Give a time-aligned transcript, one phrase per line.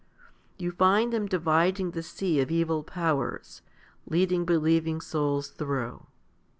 [0.57, 3.61] You find them dividing the sea of evil powers,
[4.07, 6.07] leading believing souls through.